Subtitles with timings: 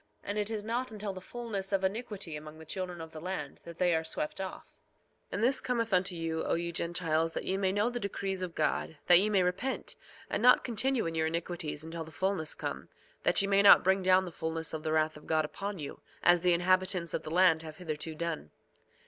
[0.23, 3.59] And it is not until the fulness of iniquity among the children of the land,
[3.65, 4.69] that they are swept off.
[5.31, 8.41] 2:11 And this cometh unto you, O ye Gentiles, that ye may know the decrees
[8.41, 9.95] of God—that ye may repent,
[10.27, 12.89] and not continue in your iniquities until the fulness come,
[13.21, 16.01] that ye may not bring down the fulness of the wrath of God upon you
[16.23, 18.49] as the inhabitants of the land have hitherto done.